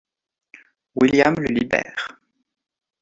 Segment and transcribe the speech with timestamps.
[0.95, 2.19] William le libère.